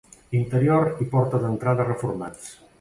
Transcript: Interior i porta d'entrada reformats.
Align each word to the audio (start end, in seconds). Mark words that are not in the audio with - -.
Interior 0.39 0.87
i 1.05 1.07
porta 1.13 1.43
d'entrada 1.45 1.89
reformats. 1.93 2.53